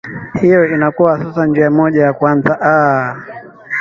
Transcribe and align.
hiyo 0.41 0.65
inakuwa 0.75 1.23
sasa 1.23 1.45
njia 1.45 1.71
moja 1.71 2.03
ya 2.03 2.13
kuanza 2.13 2.57
aaa 2.61 3.15